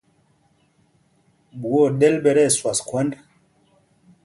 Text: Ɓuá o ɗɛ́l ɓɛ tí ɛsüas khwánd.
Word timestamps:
Ɓuá 1.59 1.79
o 1.85 1.93
ɗɛ́l 1.99 2.15
ɓɛ 2.23 2.31
tí 2.37 2.43
ɛsüas 2.47 2.79
khwánd. 2.87 3.11